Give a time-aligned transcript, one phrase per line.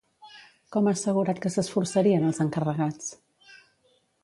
[0.75, 3.13] Com ha assegurat que s'esforçarien els encarregats?